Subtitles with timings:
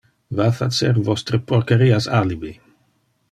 [0.37, 2.55] Va facer vostre porcherias alibi!